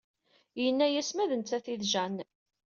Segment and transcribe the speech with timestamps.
[0.63, 2.23] Yenna-yas ma d nettat i d Jane.